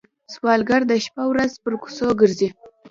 [0.33, 2.49] سوالګر د شپه ورځ پر کوڅو ګرځي